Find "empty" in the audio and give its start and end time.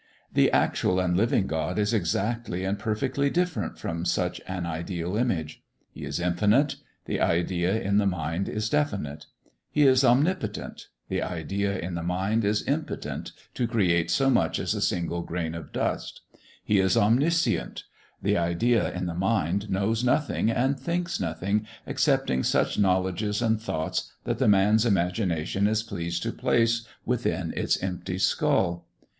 27.83-28.17